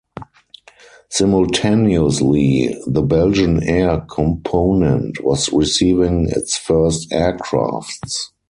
Simultaneously, 1.09 2.75
the 2.87 3.03
Belgian 3.03 3.61
Air 3.61 4.03
Component 4.09 5.23
was 5.23 5.53
receiving 5.53 6.27
its 6.27 6.57
first 6.57 7.11
aircrafts. 7.11 8.31